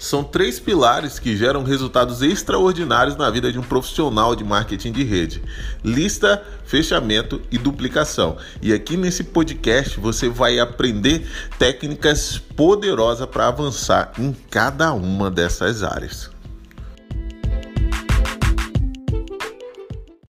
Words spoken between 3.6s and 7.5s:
profissional de marketing de rede: lista, fechamento